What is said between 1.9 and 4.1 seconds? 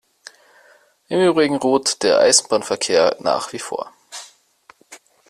der Eisenbahnverkehr nach wie vor.